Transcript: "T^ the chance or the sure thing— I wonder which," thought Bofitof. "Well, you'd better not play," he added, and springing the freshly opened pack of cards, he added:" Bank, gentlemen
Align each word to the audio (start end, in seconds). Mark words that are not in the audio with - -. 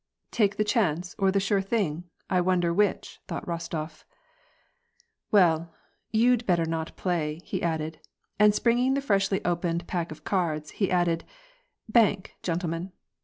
"T^ 0.31 0.55
the 0.55 0.63
chance 0.63 1.13
or 1.19 1.31
the 1.31 1.39
sure 1.39 1.61
thing— 1.61 2.05
I 2.37 2.41
wonder 2.41 2.73
which," 2.73 3.19
thought 3.27 3.45
Bofitof. 3.45 4.03
"Well, 5.31 5.75
you'd 6.11 6.43
better 6.47 6.65
not 6.65 6.95
play," 6.97 7.39
he 7.43 7.61
added, 7.61 7.99
and 8.39 8.55
springing 8.55 8.95
the 8.95 9.01
freshly 9.01 9.45
opened 9.45 9.85
pack 9.85 10.11
of 10.11 10.23
cards, 10.23 10.71
he 10.71 10.89
added:" 10.89 11.23
Bank, 11.87 12.33
gentlemen 12.41 12.93